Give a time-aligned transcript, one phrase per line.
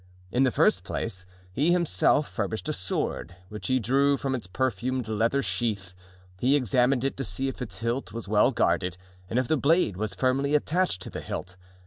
[0.31, 5.07] In the first place he himself furbished a sword, which he drew from its perfumed
[5.07, 5.93] leather sheath;
[6.39, 8.97] he examined it to see if its hilt was well guarded
[9.29, 11.55] and if the blade was firmly attached to the hilt.